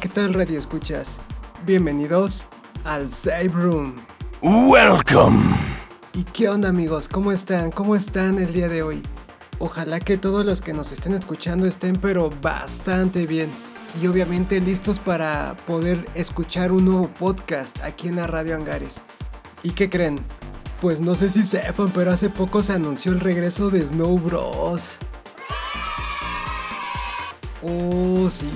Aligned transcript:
¿Qué 0.00 0.08
tal 0.08 0.32
radio 0.32 0.58
escuchas? 0.58 1.20
Bienvenidos 1.66 2.48
al 2.82 3.10
Save 3.10 3.48
Room. 3.48 3.96
Welcome. 4.40 5.54
¿Y 6.14 6.24
qué 6.24 6.48
onda 6.48 6.70
amigos? 6.70 7.08
¿Cómo 7.08 7.30
están? 7.30 7.70
¿Cómo 7.70 7.94
están 7.94 8.38
el 8.38 8.54
día 8.54 8.68
de 8.68 8.82
hoy? 8.82 9.02
Ojalá 9.58 10.00
que 10.00 10.16
todos 10.16 10.46
los 10.46 10.62
que 10.62 10.72
nos 10.72 10.92
estén 10.92 11.12
escuchando 11.12 11.66
estén 11.66 11.96
pero 11.96 12.30
bastante 12.30 13.26
bien. 13.26 13.50
Y 14.00 14.06
obviamente 14.06 14.60
listos 14.60 14.98
para 14.98 15.54
poder 15.66 16.08
escuchar 16.14 16.72
un 16.72 16.86
nuevo 16.86 17.08
podcast 17.08 17.78
aquí 17.82 18.08
en 18.08 18.16
la 18.16 18.26
Radio 18.26 18.56
Angares. 18.56 19.02
¿Y 19.62 19.72
qué 19.72 19.90
creen? 19.90 20.20
Pues 20.80 21.02
no 21.02 21.14
sé 21.14 21.28
si 21.28 21.44
sepan, 21.44 21.90
pero 21.92 22.12
hace 22.12 22.30
poco 22.30 22.62
se 22.62 22.72
anunció 22.72 23.12
el 23.12 23.20
regreso 23.20 23.68
de 23.68 23.86
Snow 23.86 24.18
Bros. 24.18 24.96
Oh, 27.62 28.30
sí. 28.30 28.48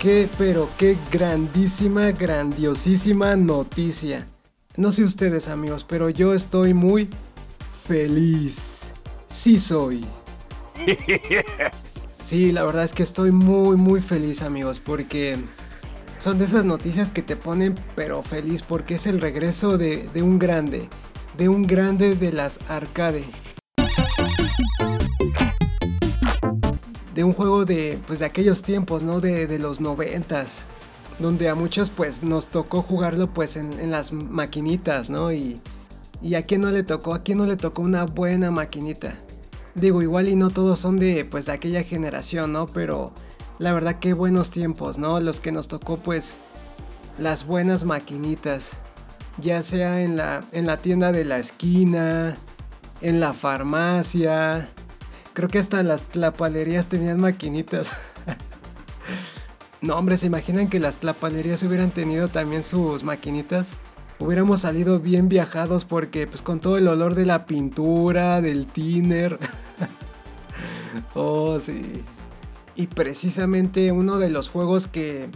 Qué, 0.00 0.30
pero 0.38 0.70
qué 0.78 0.96
grandísima, 1.12 2.10
grandiosísima 2.12 3.36
noticia. 3.36 4.26
No 4.78 4.92
sé 4.92 5.04
ustedes 5.04 5.46
amigos, 5.46 5.84
pero 5.84 6.08
yo 6.08 6.32
estoy 6.32 6.72
muy 6.72 7.10
feliz. 7.86 8.92
Sí 9.26 9.60
soy. 9.60 10.06
Sí, 12.22 12.52
la 12.52 12.64
verdad 12.64 12.84
es 12.84 12.92
que 12.92 13.02
estoy 13.02 13.32
muy, 13.32 13.76
muy 13.76 14.00
feliz 14.00 14.42
amigos, 14.42 14.78
porque 14.78 15.38
son 16.18 16.38
de 16.38 16.44
esas 16.44 16.66
noticias 16.66 17.08
que 17.08 17.22
te 17.22 17.34
ponen 17.34 17.74
pero 17.96 18.22
feliz, 18.22 18.62
porque 18.62 18.94
es 18.94 19.06
el 19.06 19.20
regreso 19.20 19.78
de, 19.78 20.06
de 20.12 20.22
un 20.22 20.38
grande, 20.38 20.88
de 21.38 21.48
un 21.48 21.62
grande 21.62 22.14
de 22.14 22.30
las 22.30 22.60
arcade. 22.68 23.24
De 27.20 27.24
un 27.24 27.34
juego 27.34 27.66
de, 27.66 27.98
pues 28.06 28.20
de 28.20 28.24
aquellos 28.24 28.62
tiempos, 28.62 29.02
¿no? 29.02 29.20
De, 29.20 29.46
de 29.46 29.58
los 29.58 29.78
noventas, 29.82 30.62
donde 31.18 31.50
a 31.50 31.54
muchos 31.54 31.90
pues 31.90 32.22
nos 32.22 32.46
tocó 32.46 32.80
jugarlo 32.80 33.30
pues 33.30 33.56
en, 33.56 33.90
las 33.90 34.14
maquinitas, 34.14 35.10
¿no? 35.10 35.30
Y, 35.30 35.60
y 36.22 36.34
a 36.34 36.46
quién 36.46 36.62
no 36.62 36.70
le 36.70 36.82
tocó, 36.82 37.12
a 37.12 37.22
quién 37.22 37.36
no 37.36 37.44
le 37.44 37.58
tocó 37.58 37.82
una 37.82 38.04
buena 38.04 38.50
maquinita. 38.50 39.18
Digo, 39.74 40.00
igual 40.00 40.28
y 40.28 40.34
no 40.34 40.48
todos 40.48 40.80
son 40.80 40.98
de 40.98 41.26
pues 41.30 41.44
de 41.44 41.52
aquella 41.52 41.82
generación, 41.82 42.54
¿no? 42.54 42.66
Pero 42.68 43.12
la 43.58 43.74
verdad 43.74 43.98
que 43.98 44.14
buenos 44.14 44.50
tiempos, 44.50 44.96
¿no? 44.96 45.20
Los 45.20 45.40
que 45.40 45.52
nos 45.52 45.68
tocó 45.68 45.98
pues 45.98 46.38
las 47.18 47.44
buenas 47.44 47.84
maquinitas. 47.84 48.70
Ya 49.36 49.60
sea 49.60 50.00
en 50.00 50.16
la, 50.16 50.42
en 50.52 50.66
la 50.66 50.80
tienda 50.80 51.12
de 51.12 51.26
la 51.26 51.36
esquina, 51.36 52.38
en 53.02 53.20
la 53.20 53.34
farmacia, 53.34 54.70
Creo 55.32 55.48
que 55.48 55.58
hasta 55.58 55.82
las 55.82 56.02
tlapalerías 56.02 56.88
tenían 56.88 57.20
maquinitas. 57.20 57.92
no, 59.80 59.96
hombre, 59.96 60.16
¿se 60.16 60.26
imaginan 60.26 60.68
que 60.68 60.80
las 60.80 60.98
tlapalerías 60.98 61.62
hubieran 61.62 61.90
tenido 61.90 62.28
también 62.28 62.64
sus 62.64 63.04
maquinitas? 63.04 63.76
Hubiéramos 64.18 64.60
salido 64.60 64.98
bien 64.98 65.28
viajados 65.28 65.84
porque 65.84 66.26
pues 66.26 66.42
con 66.42 66.60
todo 66.60 66.76
el 66.76 66.88
olor 66.88 67.14
de 67.14 67.26
la 67.26 67.46
pintura, 67.46 68.40
del 68.40 68.66
tiner. 68.66 69.38
oh, 71.14 71.58
sí. 71.60 72.02
Y 72.74 72.88
precisamente 72.88 73.92
uno 73.92 74.18
de 74.18 74.30
los 74.30 74.50
juegos 74.50 74.88
que, 74.88 75.30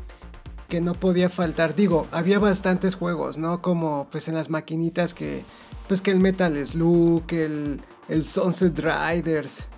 que 0.69 0.81
no 0.81 0.95
podía 0.95 1.31
faltar, 1.31 1.77
digo, 1.77 2.09
había 2.11 2.39
bastantes 2.39 2.97
juegos, 2.97 3.39
¿no? 3.39 3.62
Como 3.62 4.09
pues 4.11 4.28
en 4.28 4.34
las 4.34 4.50
maquinitas 4.50 5.15
que, 5.15 5.45
pues 5.87 6.03
que 6.03 6.11
el 6.11 6.20
Metal 6.20 6.55
Slug, 6.67 7.25
el, 7.31 7.81
el 8.09 8.25
Sunset 8.25 8.78
Riders, 8.78 9.69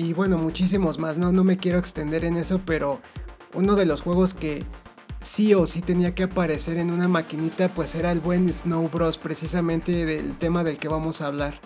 y 0.00 0.14
bueno, 0.14 0.38
muchísimos 0.38 0.98
más, 0.98 1.18
no, 1.18 1.30
no 1.30 1.44
me 1.44 1.58
quiero 1.58 1.78
extender 1.78 2.24
en 2.24 2.38
eso, 2.38 2.62
pero 2.64 3.02
uno 3.52 3.76
de 3.76 3.84
los 3.84 4.00
juegos 4.00 4.32
que 4.32 4.64
sí 5.20 5.52
o 5.52 5.66
sí 5.66 5.82
tenía 5.82 6.14
que 6.14 6.22
aparecer 6.22 6.78
en 6.78 6.90
una 6.90 7.06
maquinita, 7.06 7.68
pues 7.68 7.94
era 7.94 8.10
el 8.10 8.20
buen 8.20 8.50
Snow 8.50 8.88
Bros, 8.88 9.18
precisamente 9.18 10.06
del 10.06 10.38
tema 10.38 10.64
del 10.64 10.78
que 10.78 10.88
vamos 10.88 11.20
a 11.20 11.26
hablar. 11.26 11.60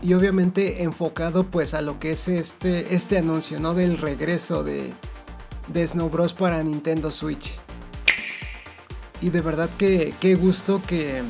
Y 0.00 0.14
obviamente 0.14 0.82
enfocado 0.82 1.50
pues 1.50 1.74
a 1.74 1.82
lo 1.82 1.98
que 1.98 2.12
es 2.12 2.26
este, 2.26 2.94
este 2.94 3.18
anuncio, 3.18 3.60
¿no? 3.60 3.74
Del 3.74 3.98
regreso 3.98 4.64
de, 4.64 4.94
de 5.68 5.86
Snow 5.86 6.08
Bros 6.08 6.32
para 6.32 6.62
Nintendo 6.62 7.12
Switch. 7.12 7.60
Y 9.20 9.28
de 9.28 9.42
verdad 9.42 9.68
que 9.76 10.14
qué 10.20 10.36
gusto 10.36 10.80
que, 10.86 11.22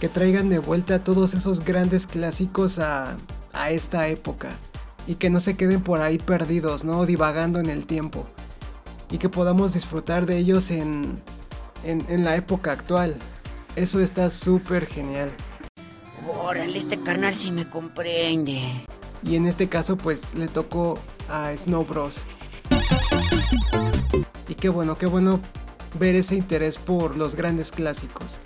que 0.00 0.08
traigan 0.08 0.48
de 0.48 0.58
vuelta 0.58 1.04
todos 1.04 1.34
esos 1.34 1.64
grandes 1.64 2.08
clásicos 2.08 2.80
a, 2.80 3.16
a 3.52 3.70
esta 3.70 4.08
época 4.08 4.56
y 5.06 5.16
que 5.16 5.30
no 5.30 5.40
se 5.40 5.56
queden 5.56 5.82
por 5.82 6.00
ahí 6.00 6.18
perdidos, 6.18 6.84
¿no? 6.84 7.06
Divagando 7.06 7.60
en 7.60 7.66
el 7.66 7.86
tiempo. 7.86 8.26
Y 9.10 9.18
que 9.18 9.28
podamos 9.28 9.74
disfrutar 9.74 10.26
de 10.26 10.38
ellos 10.38 10.70
en, 10.70 11.20
en, 11.84 12.24
la 12.24 12.36
época 12.36 12.72
actual. 12.72 13.18
Eso 13.76 14.00
está 14.00 14.30
súper 14.30 14.86
genial. 14.86 15.30
Órale, 16.42 16.78
este 16.78 17.00
carnal 17.00 17.34
sí 17.34 17.50
me 17.50 17.68
comprende. 17.68 18.60
Y 19.22 19.36
en 19.36 19.46
este 19.46 19.68
caso, 19.68 19.96
pues 19.96 20.34
le 20.34 20.48
tocó 20.48 20.98
a 21.28 21.54
Snow 21.56 21.84
Bros. 21.84 22.24
Y 24.48 24.54
qué 24.54 24.68
bueno, 24.68 24.96
qué 24.96 25.06
bueno 25.06 25.40
ver 25.98 26.14
ese 26.14 26.36
interés 26.36 26.76
por 26.76 27.16
los 27.16 27.34
grandes 27.34 27.72
clásicos. 27.72 28.36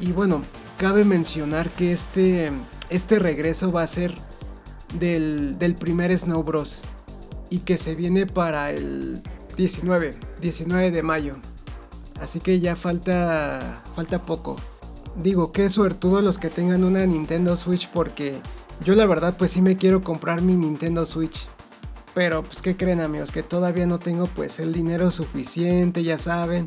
Y 0.00 0.12
bueno, 0.12 0.42
cabe 0.78 1.04
mencionar 1.04 1.70
que 1.70 1.92
este, 1.92 2.52
este 2.90 3.18
regreso 3.18 3.72
va 3.72 3.82
a 3.82 3.86
ser 3.86 4.14
del, 4.94 5.76
primer 5.78 6.16
Snow 6.16 6.42
Bros. 6.42 6.82
Y 7.50 7.60
que 7.60 7.76
se 7.76 7.94
viene 7.94 8.26
para 8.26 8.70
el 8.70 9.22
19, 9.56 10.14
19 10.40 10.90
de 10.90 11.02
mayo. 11.02 11.36
Así 12.20 12.40
que 12.40 12.60
ya 12.60 12.76
falta, 12.76 13.82
falta 13.94 14.24
poco. 14.24 14.56
Digo, 15.22 15.52
qué 15.52 15.70
suertudo 15.70 16.20
los 16.20 16.38
que 16.38 16.50
tengan 16.50 16.84
una 16.84 17.06
Nintendo 17.06 17.56
Switch 17.56 17.88
porque 17.88 18.40
yo 18.84 18.94
la 18.94 19.06
verdad 19.06 19.36
pues 19.36 19.52
sí 19.52 19.62
me 19.62 19.76
quiero 19.76 20.02
comprar 20.02 20.42
mi 20.42 20.56
Nintendo 20.56 21.06
Switch. 21.06 21.48
Pero 22.14 22.42
pues 22.42 22.62
qué 22.62 22.76
creen 22.76 23.00
amigos, 23.00 23.30
que 23.30 23.42
todavía 23.42 23.86
no 23.86 23.98
tengo 23.98 24.26
pues 24.26 24.58
el 24.58 24.72
dinero 24.72 25.10
suficiente, 25.10 26.02
ya 26.02 26.16
saben. 26.16 26.66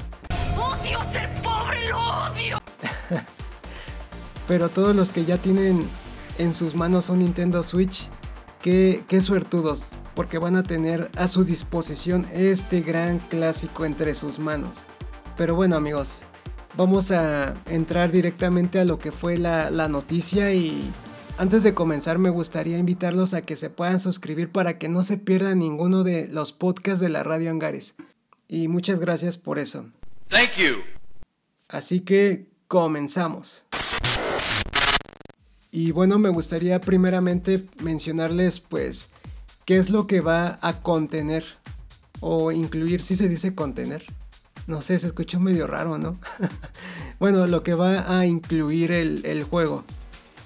¡Odio 0.55 1.03
ser 1.11 1.29
pobre, 1.41 1.89
lo 1.89 1.97
odio! 1.97 2.61
Pero 4.47 4.69
todos 4.69 4.95
los 4.95 5.09
que 5.09 5.25
ya 5.25 5.37
tienen 5.37 5.89
en 6.39 6.53
sus 6.53 6.73
manos 6.73 7.09
un 7.09 7.19
Nintendo 7.19 7.61
Switch, 7.61 8.09
qué, 8.61 9.03
qué 9.07 9.21
suertudos, 9.21 9.91
porque 10.15 10.39
van 10.39 10.55
a 10.55 10.63
tener 10.63 11.11
a 11.15 11.27
su 11.27 11.43
disposición 11.43 12.27
este 12.33 12.81
gran 12.81 13.19
clásico 13.19 13.85
entre 13.85 14.15
sus 14.15 14.39
manos. 14.39 14.79
Pero 15.37 15.55
bueno 15.55 15.75
amigos, 15.75 16.23
vamos 16.75 17.11
a 17.11 17.53
entrar 17.67 18.11
directamente 18.11 18.79
a 18.79 18.85
lo 18.85 18.97
que 18.99 19.11
fue 19.11 19.37
la, 19.37 19.69
la 19.69 19.87
noticia 19.87 20.53
y 20.53 20.91
antes 21.37 21.63
de 21.63 21.73
comenzar 21.73 22.19
me 22.19 22.29
gustaría 22.29 22.77
invitarlos 22.77 23.33
a 23.33 23.41
que 23.41 23.55
se 23.55 23.69
puedan 23.69 23.99
suscribir 23.99 24.51
para 24.51 24.77
que 24.77 24.89
no 24.89 25.03
se 25.03 25.17
pierdan 25.17 25.59
ninguno 25.59 26.03
de 26.03 26.27
los 26.27 26.53
podcasts 26.53 26.99
de 26.99 27.09
la 27.09 27.23
Radio 27.23 27.51
Angares. 27.51 27.95
Y 28.47 28.67
muchas 28.67 28.99
gracias 28.99 29.37
por 29.37 29.59
eso. 29.59 29.85
Thank 30.29 30.57
you. 30.57 30.77
Así 31.67 32.01
que 32.01 32.49
comenzamos. 32.67 33.63
Y 35.71 35.91
bueno, 35.91 36.17
me 36.17 36.29
gustaría 36.29 36.81
primeramente 36.81 37.67
mencionarles 37.83 38.59
pues 38.59 39.09
qué 39.65 39.77
es 39.77 39.89
lo 39.89 40.07
que 40.07 40.21
va 40.21 40.57
a 40.61 40.81
contener 40.81 41.45
o 42.21 42.51
incluir, 42.51 43.01
si 43.01 43.15
se 43.15 43.29
dice 43.29 43.53
contener. 43.53 44.03
No 44.65 44.81
sé, 44.81 44.97
se 44.99 45.07
escuchó 45.07 45.39
medio 45.39 45.67
raro, 45.67 45.97
¿no? 45.97 46.19
bueno, 47.19 47.45
lo 47.47 47.63
que 47.63 47.75
va 47.75 48.17
a 48.19 48.25
incluir 48.25 48.91
el, 48.91 49.43
juego. 49.43 49.83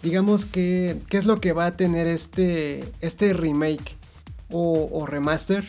Digamos 0.02 0.46
que, 0.46 1.02
¿qué 1.10 1.18
es 1.18 1.26
lo 1.26 1.40
que 1.40 1.54
va 1.54 1.68
a 1.68 1.78
tener 1.78 2.08
este, 2.08 2.86
este 3.00 3.34
remake 3.34 3.98
o, 4.52 4.90
o 4.92 5.06
remaster? 5.06 5.66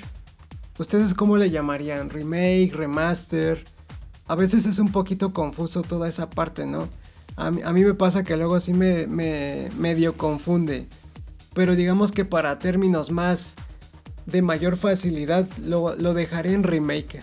¿Ustedes 0.79 1.15
cómo 1.15 1.37
le 1.37 1.51
llamarían? 1.51 2.11
¿Remake? 2.11 2.73
¿Remaster? 2.73 3.65
A 4.27 4.35
veces 4.35 4.67
es 4.67 4.81
un 4.81 4.91
poquito 4.91 5.33
confuso 5.33 5.83
toda 5.83 6.09
esa 6.09 6.31
parte, 6.31 6.67
¿no? 6.67 6.89
A 7.37 7.51
mí, 7.51 7.85
me 7.85 7.95
pasa 7.95 8.23
que 8.23 8.37
luego 8.37 8.55
así 8.55 8.73
me, 8.73 9.07
medio 9.07 10.17
confunde. 10.17 10.87
Pero 11.53 11.75
digamos 11.75 12.13
que 12.13 12.25
para 12.25 12.59
términos 12.59 13.11
más 13.11 13.57
de 14.27 14.43
mayor 14.43 14.77
facilidad 14.77 15.49
lo, 15.59 15.95
dejaré 16.15 16.53
en 16.53 16.63
remake. 16.63 17.21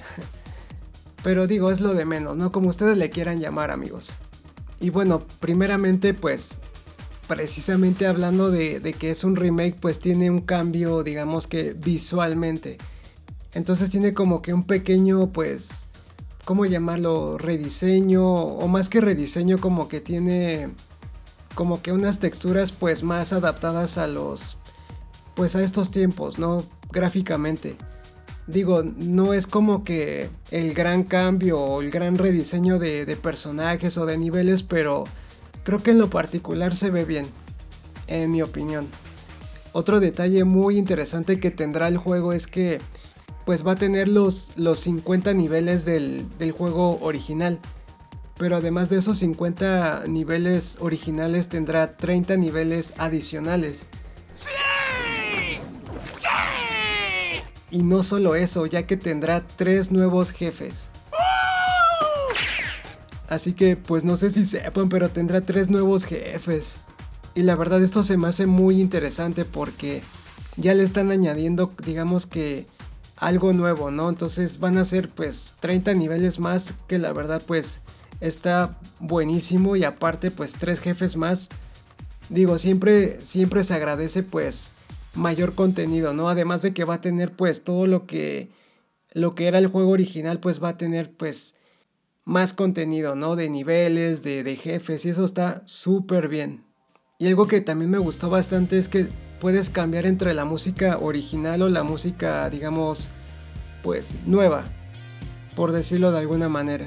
Pero 1.24 1.48
digo, 1.48 1.72
es 1.72 1.80
lo 1.80 1.94
de 1.94 2.06
menos, 2.06 2.36
¿no? 2.36 2.52
Como 2.52 2.70
ustedes 2.70 2.98
le 2.98 3.10
quieran 3.10 3.40
llamar, 3.40 3.72
amigos. 3.72 4.12
Y 4.80 4.90
bueno, 4.90 5.20
primeramente, 5.40 6.14
pues, 6.14 6.56
precisamente 7.28 8.08
hablando 8.08 8.50
de, 8.50 8.80
de, 8.80 8.94
que 8.94 9.12
es 9.12 9.24
un 9.24 9.36
remake, 9.36 9.76
pues 9.80 10.00
tiene 10.00 10.32
un 10.32 10.42
cambio, 10.42 11.04
digamos 11.04 11.48
que 11.48 11.74
visualmente. 11.74 12.78
Entonces 13.54 13.90
tiene 13.90 14.14
como 14.14 14.42
que 14.42 14.54
un 14.54 14.64
pequeño, 14.64 15.32
pues, 15.32 15.86
¿cómo 16.52 16.66
llamarlo? 16.66 17.38
Rediseño 17.38 18.26
o 18.26 18.68
más 18.68 18.90
que 18.90 19.00
rediseño 19.00 19.58
como 19.62 19.88
que 19.88 20.02
tiene 20.02 20.68
como 21.56 21.82
que 21.82 21.94
unas 21.94 22.20
texturas 22.20 22.74
pues 22.74 23.04
más 23.04 23.32
adaptadas 23.32 23.98
a 23.98 24.06
los 24.06 24.58
pues 25.34 25.56
a 25.56 25.62
estos 25.62 25.92
tiempos, 25.92 26.40
¿no? 26.40 26.66
Gráficamente. 26.92 27.78
digo, 28.48 28.84
no 28.84 29.34
es 29.34 29.48
como 29.48 29.86
que 29.86 30.30
el 30.52 30.74
gran 30.74 31.06
cambio 31.06 31.58
o 31.58 31.82
el 31.82 31.90
gran 31.90 32.18
rediseño 32.18 32.80
de, 32.80 33.06
de 33.06 33.16
personajes 33.16 33.98
o 33.98 34.06
de 34.06 34.18
niveles, 34.18 34.62
pero 34.62 35.06
creo 35.64 35.82
que 35.82 35.92
en 35.92 36.00
lo 36.00 36.10
particular 36.10 36.76
se 36.76 36.90
ve 36.90 37.06
bien, 37.06 37.28
en 38.08 38.30
mi 38.30 38.42
opinión. 38.42 38.90
Otro 39.72 40.02
detalle 40.02 40.44
muy 40.44 40.78
interesante 40.78 41.40
que 41.40 41.50
tendrá 41.50 41.88
el 41.88 41.96
juego 41.96 42.34
es 42.34 42.46
que 42.46 42.82
pues 43.46 43.66
va 43.66 43.74
a 43.74 43.76
tener 43.76 44.08
los, 44.08 44.52
los 44.56 44.80
50 44.82 45.34
niveles 45.34 45.86
del, 45.86 46.26
del 46.38 46.52
juego 46.52 47.00
original. 47.02 47.60
Pero 48.38 48.56
además 48.56 48.90
de 48.90 48.98
esos 48.98 49.20
50 49.20 50.06
niveles 50.08 50.78
originales 50.80 51.48
tendrá 51.48 51.98
30 51.98 52.38
niveles 52.38 52.94
adicionales. 52.98 53.86
Y 57.70 57.84
no 57.84 58.04
solo 58.04 58.36
eso, 58.36 58.66
ya 58.66 58.86
que 58.86 58.98
tendrá 58.98 59.46
3 59.46 59.92
nuevos 59.92 60.32
jefes. 60.32 60.88
Así 63.30 63.54
que 63.54 63.78
pues 63.78 64.04
no 64.04 64.18
sé 64.18 64.30
si 64.30 64.44
sepan, 64.44 64.90
pero 64.90 65.10
tendrá 65.10 65.42
3 65.42 65.70
nuevos 65.70 66.04
jefes. 66.04 66.74
Y 67.34 67.44
la 67.44 67.56
verdad 67.56 67.82
esto 67.82 68.04
se 68.04 68.18
me 68.18 68.28
hace 68.28 68.46
muy 68.46 68.82
interesante 68.82 69.46
porque 69.46 70.02
ya 70.58 70.74
le 70.74 70.84
están 70.84 71.12
añadiendo, 71.12 71.72
digamos 71.86 72.26
que 72.26 72.68
algo 73.22 73.54
nuevo, 73.54 73.92
¿no? 73.92 74.10
Entonces 74.10 74.60
van 74.60 74.78
a 74.78 74.84
ser 74.84 75.08
pues 75.10 75.54
30 75.62 75.94
niveles 75.94 76.40
más 76.40 76.74
que 76.88 76.98
la 76.98 77.14
verdad 77.14 77.42
pues 77.46 77.82
está 78.20 78.80
buenísimo 79.00 79.76
y 79.76 79.84
aparte 79.84 80.32
pues 80.32 80.54
tres 80.54 80.82
jefes 80.82 81.16
más. 81.16 81.50
Digo, 82.30 82.58
siempre 82.58 83.20
siempre 83.22 83.64
se 83.64 83.76
agradece 83.76 84.24
pues 84.24 84.72
mayor 85.14 85.54
contenido, 85.54 86.14
¿no? 86.14 86.30
Además 86.30 86.64
de 86.64 86.74
que 86.74 86.84
va 86.84 86.96
a 86.96 87.02
tener 87.02 87.32
pues 87.32 87.64
todo 87.64 87.86
lo 87.86 88.08
que 88.08 88.50
lo 89.14 89.36
que 89.36 89.48
era 89.48 89.60
el 89.60 89.68
juego 89.68 89.92
original 89.92 90.40
pues 90.40 90.62
va 90.62 90.70
a 90.70 90.78
tener 90.78 91.14
pues 91.16 91.56
más 92.26 92.54
contenido, 92.54 93.16
¿no? 93.16 93.36
De 93.36 93.50
niveles, 93.50 94.24
de, 94.24 94.44
de 94.44 94.56
jefes 94.56 95.06
y 95.06 95.10
eso 95.10 95.26
está 95.26 95.62
súper 95.68 96.28
bien. 96.28 96.66
Y 97.20 97.28
algo 97.28 97.48
que 97.48 97.62
también 97.62 97.92
me 97.92 98.00
gustó 98.00 98.32
bastante 98.32 98.80
es 98.80 98.90
que 98.90 99.10
puedes 99.42 99.72
cambiar 99.72 100.06
entre 100.06 100.36
la 100.36 100.46
música 100.46 101.00
original 101.00 101.64
o 101.64 101.70
la 101.70 101.82
música, 101.82 102.48
digamos, 102.52 103.10
pues 103.82 104.14
nueva, 104.28 104.66
por 105.56 105.72
decirlo 105.72 106.12
de 106.12 106.20
alguna 106.20 106.48
manera. 106.48 106.86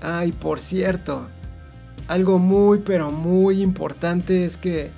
Ay, 0.00 0.30
por 0.30 0.60
cierto, 0.60 1.26
algo 2.06 2.38
muy 2.38 2.78
pero 2.78 3.10
muy 3.10 3.60
importante 3.60 4.44
es 4.44 4.56
que 4.56 4.92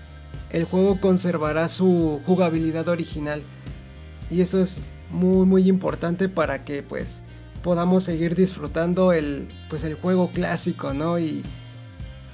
el 0.50 0.64
juego 0.64 1.00
conservará 1.00 1.69
su 1.69 2.20
jugabilidad 2.26 2.88
original. 2.88 3.43
Y 4.31 4.43
eso 4.43 4.61
es 4.61 4.82
muy 5.11 5.46
muy 5.46 5.69
importante 5.70 6.28
para 6.28 6.62
que 6.62 6.82
pues 6.82 7.23
podamos 7.62 8.02
seguir 8.02 8.34
disfrutando 8.34 9.14
el 9.14 9.49
pues 9.70 9.82
el 9.82 9.94
juego 9.94 10.31
clásico, 10.31 10.93
¿no? 10.93 11.19
Y 11.19 11.43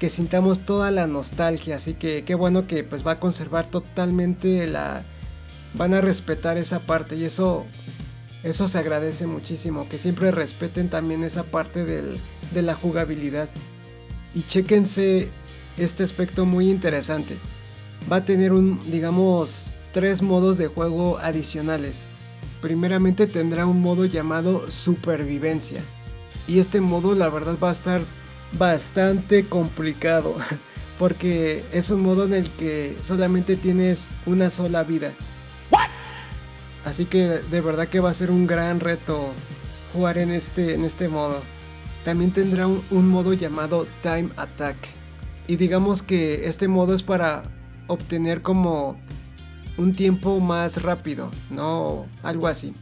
que 0.02 0.10
sintamos 0.10 0.66
toda 0.66 0.90
la 0.90 1.06
nostalgia, 1.06 1.76
así 1.76 1.94
que 1.94 2.24
qué 2.24 2.34
bueno 2.34 2.66
que 2.66 2.82
pues 2.82 3.06
va 3.06 3.12
a 3.12 3.20
conservar 3.20 3.66
totalmente 3.66 4.66
la 4.66 5.04
van 5.74 5.94
a 5.94 6.00
respetar 6.00 6.58
esa 6.58 6.80
parte 6.80 7.14
y 7.14 7.24
eso 7.24 7.66
eso 8.42 8.66
se 8.66 8.78
agradece 8.78 9.28
muchísimo, 9.28 9.88
que 9.88 9.98
siempre 9.98 10.32
respeten 10.32 10.90
también 10.90 11.22
esa 11.22 11.44
parte 11.44 11.84
del, 11.84 12.20
de 12.52 12.62
la 12.62 12.74
jugabilidad. 12.74 13.48
Y 14.34 14.42
chequense 14.42 15.30
este 15.76 16.02
aspecto 16.02 16.46
muy 16.46 16.68
interesante 16.68 17.38
va 18.10 18.16
a 18.16 18.24
tener 18.24 18.52
un, 18.52 18.90
digamos, 18.90 19.70
tres 19.92 20.20
modos 20.20 20.58
de 20.58 20.66
juego 20.66 21.18
adicionales. 21.18 22.06
Primeramente 22.60 23.28
tendrá 23.28 23.66
un 23.66 23.80
modo 23.80 24.04
llamado 24.06 24.68
supervivencia. 24.68 25.80
Y 26.48 26.58
este 26.58 26.80
modo 26.80 27.14
la 27.14 27.28
verdad 27.28 27.56
va 27.62 27.68
a 27.68 27.72
estar 27.72 28.00
bastante 28.58 29.46
complicado. 29.46 30.36
Porque 30.98 31.64
es 31.72 31.90
un 31.90 32.02
modo 32.02 32.24
en 32.24 32.34
el 32.34 32.50
que 32.50 32.96
solamente 33.00 33.56
tienes 33.56 34.10
una 34.26 34.50
sola 34.50 34.84
vida. 34.84 35.12
Así 36.84 37.06
que 37.06 37.26
de 37.26 37.60
verdad 37.60 37.88
que 37.88 38.00
va 38.00 38.10
a 38.10 38.14
ser 38.14 38.30
un 38.30 38.46
gran 38.46 38.78
reto 38.78 39.32
jugar 39.92 40.18
en 40.18 40.30
este, 40.30 40.74
en 40.74 40.84
este 40.84 41.08
modo. 41.08 41.42
También 42.04 42.32
tendrá 42.32 42.66
un 42.66 43.08
modo 43.08 43.32
llamado 43.32 43.86
Time 44.02 44.30
Attack. 44.36 44.76
Y 45.46 45.56
digamos 45.56 46.02
que 46.02 46.46
este 46.46 46.68
modo 46.68 46.94
es 46.94 47.02
para 47.02 47.42
obtener 47.88 48.42
como 48.42 48.96
un 49.76 49.94
tiempo 49.94 50.40
más 50.40 50.82
rápido, 50.82 51.30
¿no? 51.50 52.06
Algo 52.22 52.46
así. 52.46 52.74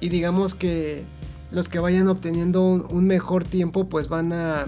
Y 0.00 0.08
digamos 0.08 0.54
que 0.54 1.04
los 1.50 1.68
que 1.68 1.78
vayan 1.78 2.08
obteniendo 2.08 2.62
un, 2.62 3.06
mejor 3.06 3.44
tiempo 3.44 3.88
pues 3.88 4.08
van 4.08 4.32
a 4.32 4.66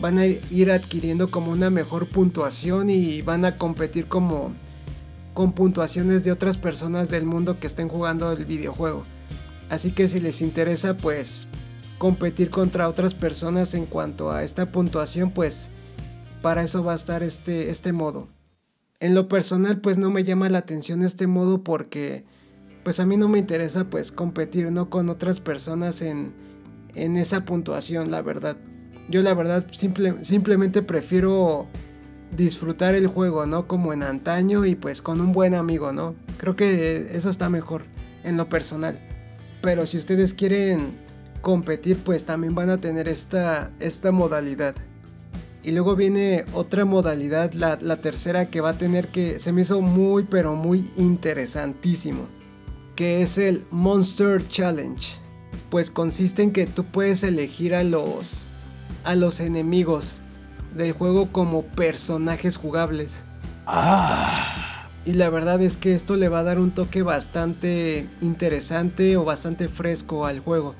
van 0.00 0.18
a 0.18 0.26
ir 0.26 0.70
adquiriendo 0.70 1.30
como 1.30 1.52
una 1.52 1.70
mejor 1.70 2.08
puntuación 2.08 2.90
y 2.90 3.22
van 3.22 3.44
a 3.44 3.56
competir 3.56 4.06
como 4.06 4.52
con 5.34 5.52
puntuaciones 5.52 6.24
de 6.24 6.32
otras 6.32 6.56
personas 6.56 7.10
del 7.10 7.26
mundo 7.26 7.58
que 7.58 7.66
estén 7.66 7.88
jugando 7.88 8.32
el 8.32 8.44
videojuego. 8.44 9.04
Así 9.68 9.92
que 9.92 10.08
si 10.08 10.20
les 10.20 10.40
interesa 10.40 10.96
pues 10.96 11.48
competir 11.98 12.50
contra 12.50 12.88
otras 12.88 13.14
personas 13.14 13.74
en 13.74 13.86
cuanto 13.86 14.30
a 14.30 14.44
esta 14.44 14.70
puntuación 14.70 15.30
pues 15.30 15.70
para 16.42 16.62
eso 16.62 16.84
va 16.84 16.92
a 16.92 16.96
estar 16.96 17.22
este, 17.22 17.70
este 17.70 17.92
modo. 17.92 18.28
En 19.00 19.14
lo 19.14 19.28
personal 19.28 19.80
pues 19.80 19.98
no 19.98 20.10
me 20.10 20.24
llama 20.24 20.48
la 20.48 20.58
atención 20.58 21.02
este 21.02 21.26
modo 21.26 21.64
porque 21.64 22.24
pues 22.84 23.00
a 23.00 23.06
mí 23.06 23.16
no 23.16 23.28
me 23.28 23.38
interesa 23.38 23.84
pues 23.90 24.12
competir 24.12 24.70
no 24.70 24.90
con 24.90 25.08
otras 25.08 25.40
personas 25.40 26.02
en, 26.02 26.32
en 26.94 27.16
esa 27.16 27.44
puntuación 27.44 28.10
la 28.10 28.22
verdad. 28.22 28.56
Yo 29.08 29.22
la 29.22 29.34
verdad 29.34 29.66
simplemente 29.70 30.82
prefiero 30.82 31.66
disfrutar 32.36 32.94
el 32.94 33.06
juego, 33.06 33.46
¿no? 33.46 33.66
Como 33.66 33.92
en 33.92 34.02
antaño 34.02 34.64
y 34.64 34.74
pues 34.74 35.02
con 35.02 35.20
un 35.20 35.32
buen 35.32 35.54
amigo, 35.54 35.92
¿no? 35.92 36.14
Creo 36.38 36.56
que 36.56 37.10
eso 37.12 37.30
está 37.30 37.48
mejor 37.48 37.84
en 38.24 38.36
lo 38.36 38.48
personal. 38.48 38.98
Pero 39.60 39.86
si 39.86 39.98
ustedes 39.98 40.34
quieren 40.34 40.92
competir, 41.40 41.98
pues 41.98 42.24
también 42.24 42.54
van 42.54 42.70
a 42.70 42.78
tener 42.78 43.08
esta, 43.08 43.70
esta 43.78 44.10
modalidad. 44.10 44.74
Y 45.62 45.70
luego 45.70 45.96
viene 45.96 46.44
otra 46.52 46.84
modalidad, 46.84 47.52
la, 47.52 47.96
tercera 47.96 48.50
que 48.50 48.60
va 48.60 48.70
a 48.70 48.78
tener 48.78 49.08
que 49.08 49.38
se 49.38 49.50
me 49.50 49.62
hizo 49.62 49.80
muy 49.80 50.24
pero 50.24 50.54
muy 50.54 50.90
interesantísimo, 50.96 52.26
que 52.96 53.22
es 53.22 53.38
el 53.38 53.64
Monster 53.70 54.46
Challenge. 54.46 55.20
Pues 55.70 55.90
consiste 55.90 56.42
en 56.42 56.52
que 56.52 56.66
tú 56.66 56.84
puedes 56.84 57.22
elegir 57.22 57.74
a 57.74 57.82
los 57.82 58.46
a 59.04 59.14
los 59.14 59.40
enemigos 59.40 60.20
del 60.74 60.92
juego 60.92 61.30
como 61.30 61.62
personajes 61.62 62.56
jugables. 62.56 63.22
Ah. 63.66 64.88
Y 65.04 65.12
la 65.12 65.28
verdad 65.30 65.60
es 65.62 65.76
que 65.76 65.94
esto 65.94 66.16
le 66.16 66.28
va 66.28 66.40
a 66.40 66.44
dar 66.44 66.58
un 66.58 66.70
toque 66.70 67.02
bastante 67.02 68.08
interesante 68.22 69.16
o 69.16 69.24
bastante 69.24 69.68
fresco 69.68 70.26
al 70.26 70.40
juego. 70.40 70.74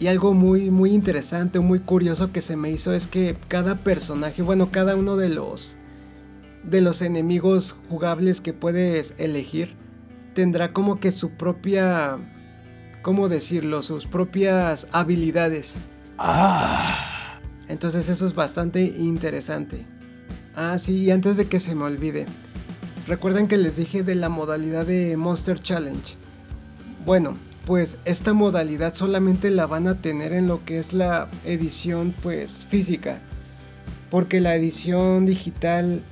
Y 0.00 0.06
algo 0.06 0.32
muy, 0.32 0.70
muy 0.70 0.92
interesante, 0.92 1.58
muy 1.58 1.80
curioso 1.80 2.30
que 2.30 2.40
se 2.40 2.56
me 2.56 2.70
hizo 2.70 2.92
es 2.92 3.08
que 3.08 3.36
cada 3.48 3.76
personaje, 3.76 4.42
bueno, 4.42 4.70
cada 4.70 4.94
uno 4.94 5.16
de 5.16 5.28
los, 5.28 5.76
de 6.62 6.80
los 6.80 7.02
enemigos 7.02 7.74
jugables 7.88 8.40
que 8.40 8.52
puedes 8.52 9.14
elegir, 9.18 9.74
tendrá 10.34 10.72
como 10.72 11.00
que 11.00 11.10
su 11.10 11.30
propia, 11.32 12.16
¿cómo 13.02 13.28
decirlo? 13.28 13.82
Sus 13.82 14.06
propias 14.06 14.86
habilidades. 14.92 15.78
Ah. 16.16 17.17
Entonces 17.68 18.08
eso 18.08 18.26
es 18.26 18.34
bastante 18.34 18.82
interesante. 18.82 19.84
Ah, 20.54 20.78
sí, 20.78 21.04
y 21.04 21.10
antes 21.10 21.36
de 21.36 21.46
que 21.46 21.60
se 21.60 21.74
me 21.74 21.84
olvide, 21.84 22.26
recuerden 23.06 23.46
que 23.46 23.58
les 23.58 23.76
dije 23.76 24.02
de 24.02 24.14
la 24.14 24.28
modalidad 24.28 24.86
de 24.86 25.16
Monster 25.16 25.60
Challenge. 25.60 26.16
Bueno, 27.04 27.36
pues 27.64 27.98
esta 28.04 28.32
modalidad 28.32 28.94
solamente 28.94 29.50
la 29.50 29.66
van 29.66 29.86
a 29.86 30.00
tener 30.00 30.32
en 30.32 30.48
lo 30.48 30.64
que 30.64 30.78
es 30.78 30.92
la 30.92 31.28
edición 31.44 32.14
pues 32.22 32.66
física. 32.68 33.20
Porque 34.10 34.40
la 34.40 34.56
edición 34.56 35.26
digital 35.26 36.02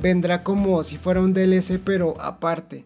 vendrá 0.00 0.42
como 0.42 0.84
si 0.84 0.98
fuera 0.98 1.20
un 1.20 1.32
DLC 1.32 1.80
pero 1.82 2.20
aparte. 2.20 2.84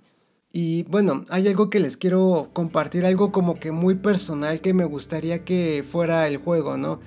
Y 0.53 0.85
bueno, 0.85 1.25
hay 1.31 1.49
algo 1.49 1.69
que 1.69 1.81
les 1.81 1.97
quiero 1.97 2.51
compartir, 2.53 3.05
algo 3.05 3.33
como 3.33 3.59
que 3.59 3.73
muy 3.73 3.97
personal 3.97 4.61
que 4.61 4.73
me 4.73 4.85
gustaría 4.85 5.45
que 5.45 5.85
fuera 5.91 6.29
el 6.29 6.37
juego, 6.37 6.77
¿no? 6.77 7.01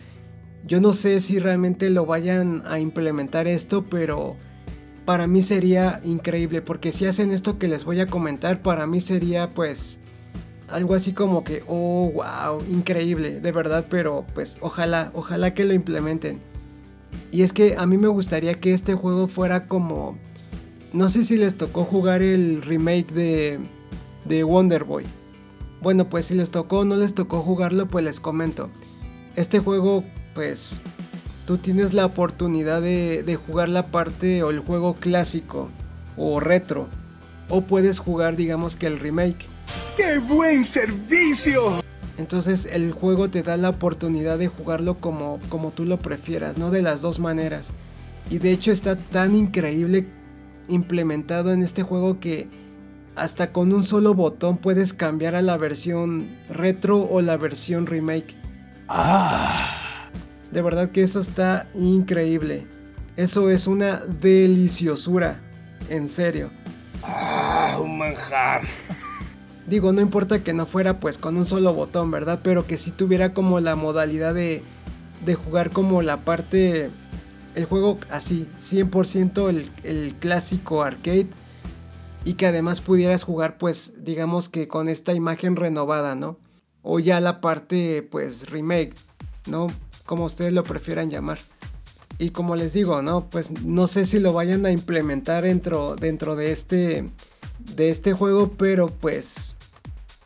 Yo 0.66 0.82
no 0.82 0.94
sé 0.94 1.20
si 1.20 1.40
realmente 1.40 1.90
lo 1.90 2.06
vayan 2.06 2.64
a 2.66 2.80
implementar 2.80 3.48
esto, 3.48 3.86
pero 3.86 4.36
para 5.06 5.28
mí 5.28 5.42
sería 5.42 6.02
increíble, 6.04 6.62
porque 6.62 6.92
si 6.92 7.06
hacen 7.06 7.32
esto 7.32 7.58
que 7.58 7.68
les 7.68 7.86
voy 7.86 8.00
a 8.02 8.08
comentar, 8.08 8.62
para 8.62 8.88
mí 8.88 9.00
sería 9.00 9.50
pues 9.52 10.00
algo 10.70 10.96
así 10.96 11.14
como 11.14 11.44
que, 11.44 11.64
oh, 11.68 12.12
wow, 12.14 12.62
increíble, 12.70 13.40
de 13.40 13.52
verdad, 13.52 13.86
pero 13.90 14.26
pues 14.34 14.60
ojalá, 14.62 15.12
ojalá 15.14 15.54
que 15.54 15.64
lo 15.64 15.74
implementen. 15.74 16.40
Y 17.32 17.44
es 17.44 17.54
que 17.54 17.78
a 17.78 17.86
mí 17.86 17.98
me 17.98 18.08
gustaría 18.08 18.56
que 18.56 18.74
este 18.74 18.94
juego 18.96 19.28
fuera 19.28 19.68
como, 19.68 20.18
no 20.94 21.10
sé 21.10 21.24
si 21.24 21.38
les 21.38 21.56
tocó 21.56 21.84
jugar 21.84 22.22
el 22.22 22.62
remake 22.62 23.12
de, 23.14 23.60
de 24.26 24.44
Wonder 24.44 24.84
Boy. 24.84 25.06
Bueno, 25.82 26.10
pues 26.10 26.26
si 26.26 26.36
les 26.36 26.52
tocó 26.52 26.80
o 26.80 26.86
no 26.86 26.96
les 26.96 27.14
tocó 27.14 27.42
jugarlo, 27.42 27.88
pues 27.88 28.04
les 28.04 28.20
comento. 28.20 28.70
Este 29.36 29.60
juego, 29.60 30.04
pues 30.38 30.80
tú 31.48 31.58
tienes 31.58 31.96
la 31.96 32.06
oportunidad 32.06 32.80
de, 32.80 33.24
de 33.24 33.36
jugar 33.38 33.70
la 33.70 33.88
parte 33.88 34.44
o 34.44 34.52
el 34.52 34.60
juego 34.60 34.94
clásico 34.94 35.72
o 36.16 36.40
retro. 36.40 36.88
O 37.50 37.62
puedes 37.62 37.98
jugar, 37.98 38.36
digamos 38.36 38.76
que 38.76 38.86
el 38.86 39.00
remake. 39.00 39.48
¡Qué 39.98 40.20
buen 40.20 40.64
servicio! 40.64 41.82
Entonces 42.20 42.68
el 42.72 42.92
juego 42.92 43.32
te 43.32 43.42
da 43.42 43.58
la 43.58 43.70
oportunidad 43.70 44.38
de 44.38 44.46
jugarlo 44.46 45.00
como, 45.00 45.40
como 45.50 45.72
tú 45.72 45.86
lo 45.86 45.98
prefieras, 45.98 46.60
no 46.60 46.70
de 46.70 46.84
las 46.84 47.02
dos 47.02 47.18
maneras. 47.18 47.74
Y 48.30 48.38
de 48.38 48.52
hecho 48.52 48.72
está 48.72 48.96
tan 48.96 49.34
increíble 49.34 50.06
implementado 50.68 51.52
en 51.52 51.64
este 51.64 51.82
juego 51.82 52.20
que 52.20 52.48
hasta 53.16 53.52
con 53.52 53.74
un 53.74 53.82
solo 53.82 54.14
botón 54.14 54.58
puedes 54.58 54.94
cambiar 54.94 55.34
a 55.34 55.42
la 55.42 55.58
versión 55.58 56.38
retro 56.48 57.00
o 57.10 57.22
la 57.22 57.38
versión 57.38 57.88
remake. 57.88 58.36
Ah. 58.88 59.77
De 60.58 60.64
verdad 60.64 60.90
que 60.90 61.04
eso 61.04 61.20
está 61.20 61.70
increíble. 61.76 62.66
Eso 63.16 63.52
es 63.52 63.68
una 63.68 63.98
deliciosura. 63.98 65.40
En 65.88 66.10
serio. 66.10 66.50
Ah, 67.04 67.78
un 67.80 68.00
manjar. 68.00 68.64
Digo, 69.68 69.94
no 69.94 70.02
importa 70.02 70.44
que 70.44 70.54
no 70.54 70.66
fuera 70.66 71.00
pues 71.00 71.20
con 71.20 71.38
un 71.38 71.46
solo 71.46 71.76
botón, 71.76 72.10
¿verdad? 72.10 72.40
Pero 72.42 72.66
que 72.66 72.80
si 72.80 72.90
tuviera 72.90 73.36
como 73.36 73.60
la 73.60 73.76
modalidad 73.76 74.34
de, 74.34 74.64
de 75.24 75.36
jugar 75.36 75.70
como 75.70 76.02
la 76.02 76.22
parte, 76.22 76.90
el 77.54 77.66
juego 77.66 78.00
así, 78.10 78.50
100% 78.60 79.50
el, 79.50 79.70
el 79.84 80.16
clásico 80.16 80.82
arcade. 80.82 81.28
Y 82.26 82.34
que 82.34 82.48
además 82.48 82.82
pudieras 82.82 83.22
jugar 83.22 83.60
pues 83.60 84.04
digamos 84.04 84.50
que 84.50 84.68
con 84.68 84.90
esta 84.90 85.14
imagen 85.14 85.56
renovada, 85.56 86.16
¿no? 86.16 86.40
O 86.82 86.98
ya 86.98 87.22
la 87.22 87.42
parte 87.42 88.02
pues 88.02 88.50
remake, 88.50 88.96
¿no? 89.46 89.68
Como 90.08 90.26
ustedes 90.26 90.54
lo 90.54 90.64
prefieran 90.64 91.12
llamar. 91.12 91.38
Y 92.18 92.32
como 92.32 92.56
les 92.56 92.74
digo, 92.74 93.04
¿no? 93.04 93.30
Pues 93.30 93.52
no 93.62 93.86
sé 93.86 94.08
si 94.08 94.20
lo 94.20 94.34
vayan 94.34 94.66
a 94.66 94.72
implementar 94.72 95.44
dentro, 95.44 95.96
dentro 95.96 96.36
de 96.36 96.52
este 96.52 97.12
de 97.60 97.90
este 97.90 98.14
juego, 98.14 98.54
pero 98.58 98.88
pues 98.88 99.56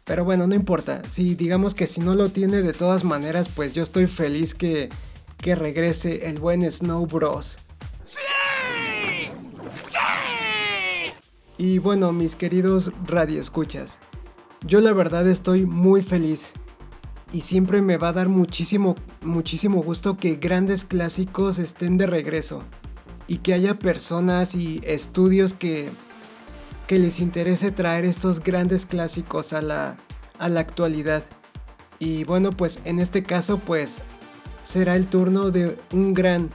pero 0.05 0.25
bueno, 0.25 0.47
no 0.47 0.55
importa. 0.55 1.07
Si 1.07 1.35
digamos 1.35 1.73
que 1.73 1.87
si 1.87 2.01
no 2.01 2.15
lo 2.15 2.29
tiene 2.29 2.61
de 2.61 2.73
todas 2.73 3.03
maneras, 3.03 3.49
pues 3.49 3.73
yo 3.73 3.83
estoy 3.83 4.07
feliz 4.07 4.53
que, 4.53 4.89
que 5.37 5.55
regrese 5.55 6.27
el 6.27 6.39
buen 6.39 6.69
Snow 6.69 7.05
Bros. 7.05 7.57
Y 11.57 11.77
bueno, 11.77 12.11
mis 12.11 12.35
queridos 12.35 12.91
radioescuchas, 13.05 13.99
yo 14.65 14.81
la 14.81 14.93
verdad 14.93 15.27
estoy 15.27 15.65
muy 15.65 16.01
feliz. 16.01 16.53
Y 17.31 17.41
siempre 17.41 17.81
me 17.81 17.97
va 17.97 18.09
a 18.09 18.13
dar 18.13 18.27
muchísimo, 18.27 18.95
muchísimo 19.21 19.81
gusto 19.81 20.17
que 20.17 20.35
grandes 20.35 20.83
clásicos 20.83 21.59
estén 21.59 21.97
de 21.97 22.07
regreso. 22.07 22.63
Y 23.27 23.37
que 23.37 23.53
haya 23.53 23.79
personas 23.79 24.55
y 24.55 24.81
estudios 24.83 25.53
que, 25.53 25.91
que 26.87 26.99
les 26.99 27.19
interese 27.19 27.71
traer 27.71 28.03
estos 28.03 28.41
grandes 28.41 28.85
clásicos 28.85 29.53
a 29.53 29.61
la, 29.61 29.97
a 30.39 30.49
la 30.49 30.59
actualidad. 30.59 31.23
Y 31.99 32.25
bueno, 32.25 32.51
pues 32.51 32.79
en 32.83 32.99
este 32.99 33.23
caso 33.23 33.59
pues 33.59 33.99
será 34.63 34.95
el 34.95 35.07
turno 35.07 35.51
de 35.51 35.77
un 35.93 36.13
gran, 36.13 36.49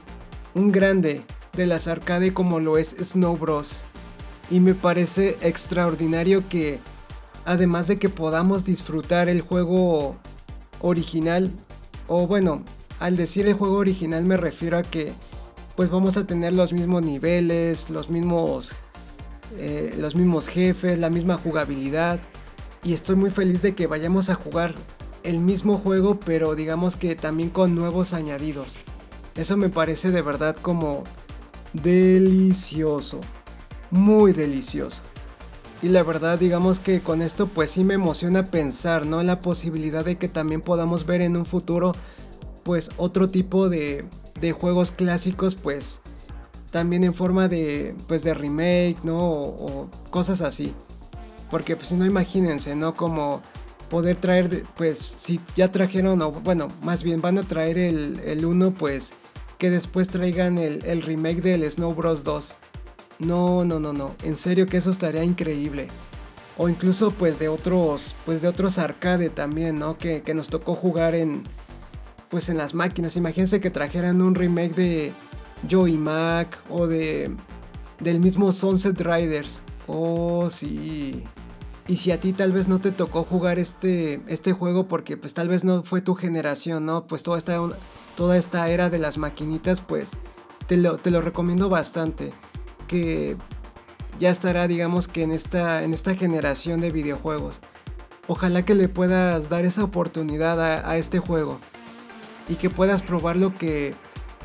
un 0.54 0.72
grande 0.72 1.24
de 1.54 1.66
las 1.66 1.88
arcade 1.88 2.34
como 2.34 2.60
lo 2.60 2.76
es 2.76 2.96
Snow 3.00 3.36
Bros. 3.38 3.80
Y 4.50 4.60
me 4.60 4.74
parece 4.74 5.38
extraordinario 5.40 6.46
que 6.48 6.80
además 7.46 7.86
de 7.86 7.98
que 7.98 8.08
podamos 8.08 8.64
disfrutar 8.64 9.28
el 9.28 9.40
juego 9.40 10.16
original, 10.86 11.50
o 12.08 12.26
bueno, 12.26 12.62
al 13.00 13.16
decir 13.16 13.46
el 13.46 13.54
juego 13.54 13.76
original 13.76 14.24
me 14.24 14.36
refiero 14.36 14.78
a 14.78 14.82
que 14.82 15.12
pues 15.74 15.90
vamos 15.90 16.16
a 16.16 16.26
tener 16.26 16.54
los 16.54 16.72
mismos 16.72 17.02
niveles, 17.02 17.90
los 17.90 18.08
mismos 18.08 18.74
eh, 19.58 19.94
los 19.98 20.14
mismos 20.14 20.48
jefes, 20.48 20.98
la 20.98 21.10
misma 21.10 21.36
jugabilidad. 21.36 22.20
Y 22.82 22.92
estoy 22.92 23.16
muy 23.16 23.30
feliz 23.30 23.62
de 23.62 23.74
que 23.74 23.86
vayamos 23.86 24.28
a 24.28 24.34
jugar 24.34 24.74
el 25.22 25.40
mismo 25.40 25.78
juego, 25.78 26.20
pero 26.20 26.54
digamos 26.54 26.96
que 26.96 27.16
también 27.16 27.50
con 27.50 27.74
nuevos 27.74 28.12
añadidos. 28.12 28.78
Eso 29.34 29.56
me 29.56 29.68
parece 29.68 30.10
de 30.10 30.22
verdad 30.22 30.56
como 30.60 31.04
delicioso. 31.72 33.20
Muy 33.90 34.32
delicioso. 34.32 35.02
Y 35.82 35.88
la 35.88 36.02
verdad, 36.02 36.38
digamos 36.38 36.78
que 36.78 37.00
con 37.00 37.22
esto 37.22 37.46
pues 37.46 37.70
sí 37.70 37.84
me 37.84 37.94
emociona 37.94 38.50
pensar, 38.50 39.06
¿no? 39.06 39.22
La 39.22 39.40
posibilidad 39.40 40.04
de 40.04 40.16
que 40.16 40.28
también 40.28 40.62
podamos 40.62 41.04
ver 41.06 41.20
en 41.20 41.36
un 41.36 41.46
futuro 41.46 41.94
pues 42.62 42.90
otro 42.96 43.30
tipo 43.30 43.68
de, 43.68 44.06
de 44.40 44.52
juegos 44.52 44.90
clásicos 44.90 45.54
pues 45.54 46.00
también 46.70 47.04
en 47.04 47.14
forma 47.14 47.48
de, 47.48 47.94
pues 48.08 48.22
de 48.22 48.34
remake, 48.34 48.98
¿no? 49.02 49.18
O, 49.18 49.90
cosas 50.10 50.40
así. 50.40 50.74
Porque 51.50 51.76
pues 51.76 51.88
si 51.88 51.94
no 51.94 52.04
imagínense, 52.04 52.74
¿no? 52.74 52.96
Como 52.96 53.42
poder 53.88 54.16
traer, 54.16 54.64
pues 54.76 54.98
si 54.98 55.40
ya 55.54 55.70
trajeron, 55.70 56.20
o 56.22 56.32
bueno, 56.32 56.68
más 56.82 57.02
bien 57.02 57.20
van 57.20 57.38
a 57.38 57.44
traer 57.44 57.78
el, 57.78 58.20
el 58.24 58.44
1, 58.44 58.72
pues 58.72 59.12
que 59.58 59.70
después 59.70 60.08
traigan 60.08 60.58
el, 60.58 60.84
el, 60.84 61.02
remake 61.02 61.40
del 61.40 61.70
Snow 61.70 61.94
Bros 61.94 62.24
2. 62.24 62.54
No, 63.18 63.64
no, 63.64 63.80
no, 63.80 63.92
no. 63.92 64.14
En 64.22 64.36
serio 64.36 64.66
que 64.66 64.76
eso 64.76 64.90
estaría 64.90 65.24
increíble. 65.24 65.88
O 66.58 66.68
incluso 66.68 67.10
pues 67.10 67.38
de 67.38 67.48
otros, 67.48 68.14
pues 68.24 68.40
de 68.42 68.48
otros 68.48 68.78
arcade 68.78 69.30
también, 69.30 69.78
¿no? 69.78 69.98
Que, 69.98 70.22
que 70.22 70.34
nos 70.34 70.48
tocó 70.48 70.74
jugar 70.74 71.14
en, 71.14 71.42
pues 72.30 72.48
en 72.48 72.56
las 72.56 72.74
máquinas. 72.74 73.16
Imagínense 73.16 73.60
que 73.60 73.70
trajeran 73.70 74.22
un 74.22 74.34
remake 74.34 74.74
de 74.74 75.12
Joey 75.70 75.96
Mac 75.96 76.62
o 76.70 76.86
de 76.86 77.34
del 78.00 78.20
mismo 78.20 78.52
Sunset 78.52 79.00
Riders. 79.00 79.62
Oh, 79.86 80.48
sí. 80.50 81.24
Y 81.88 81.96
si 81.96 82.10
a 82.10 82.20
ti 82.20 82.32
tal 82.32 82.52
vez 82.52 82.68
no 82.68 82.80
te 82.80 82.90
tocó 82.90 83.24
jugar 83.24 83.58
este, 83.58 84.20
este 84.26 84.52
juego 84.52 84.88
porque 84.88 85.16
pues 85.16 85.34
tal 85.34 85.48
vez 85.48 85.64
no 85.64 85.82
fue 85.82 86.00
tu 86.00 86.14
generación, 86.14 86.84
¿no? 86.84 87.06
Pues 87.06 87.22
toda 87.22 87.38
esta, 87.38 87.60
toda 88.16 88.36
esta 88.36 88.68
era 88.68 88.90
de 88.90 88.98
las 88.98 89.18
maquinitas, 89.18 89.80
pues 89.80 90.16
te 90.66 90.76
lo, 90.76 90.98
te 90.98 91.10
lo 91.10 91.20
recomiendo 91.20 91.68
bastante. 91.68 92.34
Que 92.86 93.36
ya 94.18 94.30
estará, 94.30 94.66
digamos 94.66 95.08
que 95.08 95.22
en 95.22 95.32
esta, 95.32 95.82
en 95.82 95.92
esta 95.92 96.14
generación 96.14 96.80
de 96.80 96.90
videojuegos. 96.90 97.60
Ojalá 98.28 98.64
que 98.64 98.74
le 98.74 98.88
puedas 98.88 99.48
dar 99.48 99.64
esa 99.64 99.84
oportunidad 99.84 100.60
a, 100.60 100.96
este 100.96 101.18
juego. 101.18 101.60
Y 102.48 102.54
que 102.54 102.70
puedas 102.70 103.02
probar 103.02 103.36
lo 103.36 103.56
que 103.56 103.94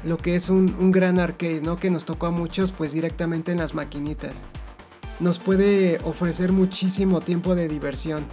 lo 0.03 0.17
que 0.17 0.33
es 0.33 0.49
un, 0.49 0.91
gran 0.91 1.19
arcade, 1.19 1.61
¿no? 1.61 1.77
Que 1.77 1.91
nos 1.91 2.05
tocó 2.05 2.25
a 2.25 2.31
muchos 2.31 2.71
pues 2.71 2.91
directamente 2.91 3.51
en 3.51 3.59
las 3.59 3.75
maquinitas. 3.75 4.33
Nos 5.19 5.37
puede 5.37 5.99
ofrecer 6.03 6.51
muchísimo 6.51 7.21
tiempo 7.21 7.53
de 7.53 7.67
diversión, 7.67 8.25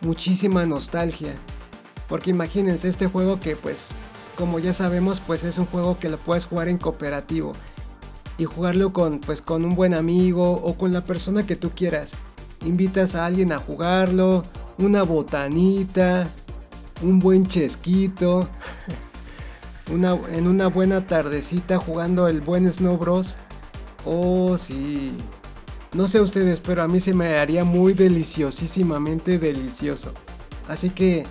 muchísima 0.00 0.66
nostalgia. 0.66 1.34
Porque 2.08 2.30
imagínense 2.30 2.88
este 2.88 3.06
juego 3.06 3.38
que 3.38 3.54
pues 3.54 3.94
como 4.36 4.58
ya 4.58 4.72
sabemos 4.72 5.20
pues 5.20 5.44
es 5.44 5.58
un 5.58 5.66
juego 5.66 5.98
que 6.00 6.08
lo 6.08 6.18
puedes 6.18 6.46
jugar 6.46 6.68
en 6.68 6.78
cooperativo. 6.78 7.52
Y 8.38 8.44
jugarlo 8.44 8.92
con 8.92 9.20
pues 9.20 9.42
con 9.42 9.64
un 9.64 9.74
buen 9.74 9.94
amigo 9.94 10.52
o 10.52 10.76
con 10.76 10.92
la 10.92 11.02
persona 11.02 11.46
que 11.46 11.56
tú 11.56 11.70
quieras. 11.70 12.14
Invitas 12.64 13.14
a 13.14 13.26
alguien 13.26 13.52
a 13.52 13.58
jugarlo, 13.58 14.44
una 14.78 15.02
botanita, 15.02 16.28
un 17.02 17.20
buen 17.20 17.46
chesquito. 17.46 18.48
en 19.88 20.46
una 20.48 20.66
buena 20.68 21.06
tardecita 21.06 21.76
jugando 21.76 22.28
el 22.28 22.40
buen 22.40 22.70
Snow 22.70 22.96
Bros. 22.96 23.36
Oh, 24.04 24.56
sí. 24.58 25.12
No 25.92 26.08
sé 26.08 26.20
ustedes, 26.20 26.60
pero 26.60 26.82
a 26.82 26.88
mí 26.88 27.00
se 27.00 27.14
me 27.14 27.38
haría 27.38 27.64
muy 27.64 27.94
deliciosísimamente 27.94 29.38
delicioso. 29.38 30.12
Así 30.68 30.90
que 30.90 31.24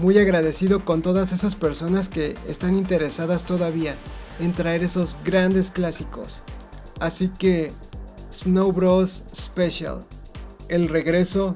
muy 0.00 0.18
agradecido 0.18 0.84
con 0.84 1.02
todas 1.02 1.32
esas 1.32 1.54
personas 1.54 2.08
que 2.08 2.36
están 2.48 2.76
interesadas 2.76 3.44
todavía 3.44 3.94
en 4.40 4.52
traer 4.52 4.82
esos 4.82 5.16
grandes 5.24 5.70
clásicos. 5.70 6.40
Así 7.00 7.28
que 7.28 7.72
Snow 8.32 8.72
Bros 8.72 9.24
Special, 9.34 10.04
el 10.68 10.88
regreso 10.88 11.54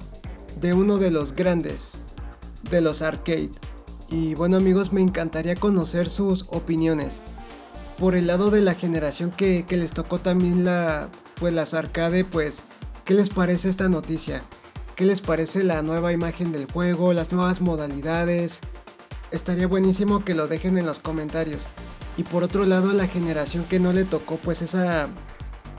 de 0.60 0.74
uno 0.74 0.98
de 0.98 1.10
los 1.10 1.34
grandes 1.34 1.98
de 2.70 2.80
los 2.80 3.02
arcade. 3.02 3.50
Y 4.08 4.34
bueno 4.34 4.56
amigos, 4.56 4.92
me 4.92 5.00
encantaría 5.00 5.54
conocer 5.54 6.08
sus 6.08 6.46
opiniones. 6.50 7.20
Por 7.98 8.14
el 8.14 8.26
lado 8.26 8.50
de 8.50 8.60
la 8.60 8.74
generación 8.74 9.30
que, 9.30 9.64
les 9.68 9.92
tocó 9.92 10.18
también 10.18 10.64
la, 10.64 11.10
pues 11.38 11.52
las 11.52 11.74
arcade, 11.74 12.24
pues, 12.24 12.62
¿qué 13.04 13.14
les 13.14 13.30
parece 13.30 13.68
esta 13.68 13.88
noticia? 13.88 14.42
¿Qué 14.96 15.04
les 15.04 15.20
parece 15.20 15.64
la 15.64 15.82
nueva 15.82 16.12
imagen 16.12 16.52
del 16.52 16.70
juego, 16.70 17.12
las 17.12 17.32
nuevas 17.32 17.60
modalidades? 17.60 18.60
Estaría 19.30 19.66
buenísimo 19.66 20.24
que 20.24 20.34
lo 20.34 20.48
dejen 20.48 20.76
en 20.76 20.86
los 20.86 20.98
comentarios. 20.98 21.68
Y 22.20 22.22
por 22.22 22.44
otro 22.44 22.66
lado, 22.66 22.92
la 22.92 23.06
generación 23.06 23.64
que 23.64 23.80
no 23.80 23.94
le 23.94 24.04
tocó, 24.04 24.36
pues 24.36 24.60
esa, 24.60 25.08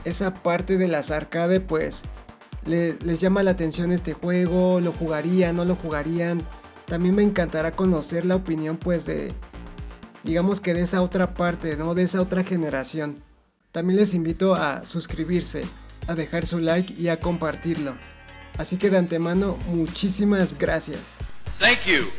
esa 0.04 0.42
parte 0.42 0.76
de 0.76 0.88
las 0.88 1.12
arcade, 1.12 1.60
pues, 1.60 2.02
les 2.64 3.20
llama 3.20 3.44
la 3.44 3.52
atención 3.52 3.92
este 3.92 4.12
juego, 4.12 4.80
lo 4.80 4.90
jugarían, 4.90 5.54
no 5.54 5.64
lo 5.64 5.76
jugarían. 5.76 6.44
También 6.84 7.14
me 7.14 7.22
encantará 7.22 7.76
conocer 7.76 8.24
la 8.24 8.34
opinión 8.34 8.76
pues 8.76 9.06
de, 9.06 9.32
digamos 10.24 10.60
que 10.60 10.74
de 10.74 10.82
esa 10.82 11.00
otra 11.00 11.34
parte, 11.34 11.76
¿no? 11.76 11.94
De 11.94 12.02
esa 12.02 12.20
otra 12.20 12.42
generación. 12.42 13.22
También 13.70 14.00
les 14.00 14.12
invito 14.12 14.56
a 14.56 14.84
suscribirse, 14.84 15.62
a 16.08 16.16
dejar 16.16 16.44
su 16.44 16.58
like 16.58 16.92
y 16.92 17.06
a 17.06 17.20
compartirlo. 17.20 17.96
Así 18.58 18.78
que 18.78 18.90
de 18.90 18.98
antemano, 18.98 19.56
muchísimas 19.68 20.58
gracias. 20.58 21.14
Thank 21.60 21.84
you. 21.86 22.10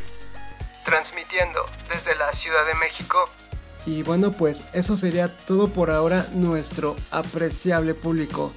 Transmitiendo 0.86 1.66
desde 1.90 2.16
la 2.16 2.32
Ciudad 2.32 2.66
de 2.66 2.76
México. 2.76 3.30
Y 3.86 4.04
bueno, 4.04 4.32
pues 4.32 4.64
eso 4.74 4.96
sería 4.96 5.28
todo 5.46 5.68
por 5.68 5.92
ahora, 5.92 6.28
nuestro 6.34 6.96
apreciable 7.12 7.94
público. 7.94 8.54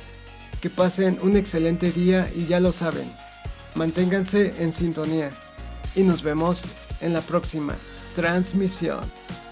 Que 0.61 0.71
pasen 0.71 1.19
un 1.23 1.37
excelente 1.37 1.91
día 1.91 2.31
y 2.35 2.47
ya 2.47 2.61
lo 2.61 2.73
saben. 2.73 3.13
Manténganse 3.75 4.55
en 4.63 4.73
sintonía. 4.73 5.31
Y 5.95 6.03
nos 6.03 6.23
vemos 6.23 6.65
en 7.01 7.13
la 7.13 7.21
próxima 7.21 7.77
transmisión. 8.15 9.01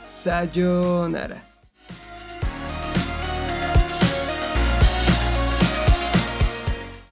Sayonara. 0.06 1.53